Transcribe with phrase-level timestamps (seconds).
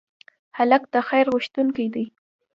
[0.57, 2.05] هلک د خیر غوښتونکی دی.